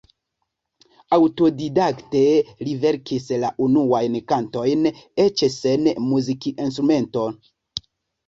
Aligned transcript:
Aŭtodidakte 1.17 2.21
li 2.67 2.71
verkis 2.85 3.27
la 3.43 3.51
unuajn 3.65 4.17
kantojn, 4.33 4.89
eĉ 5.25 5.45
sen 5.57 5.93
muzikinstrumento. 6.09 7.27